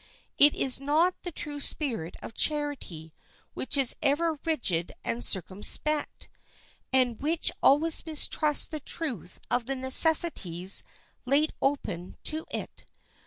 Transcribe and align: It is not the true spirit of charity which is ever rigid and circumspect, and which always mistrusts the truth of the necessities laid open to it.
It 0.39 0.55
is 0.55 0.79
not 0.79 1.13
the 1.21 1.31
true 1.31 1.59
spirit 1.59 2.17
of 2.23 2.33
charity 2.33 3.13
which 3.53 3.77
is 3.77 3.95
ever 4.01 4.39
rigid 4.45 4.93
and 5.03 5.23
circumspect, 5.23 6.27
and 6.91 7.21
which 7.21 7.51
always 7.61 8.03
mistrusts 8.07 8.65
the 8.65 8.79
truth 8.79 9.39
of 9.51 9.67
the 9.67 9.75
necessities 9.75 10.81
laid 11.27 11.53
open 11.61 12.15
to 12.23 12.47
it. 12.49 12.83